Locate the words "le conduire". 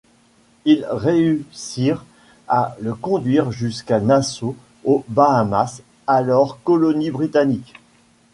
2.79-3.51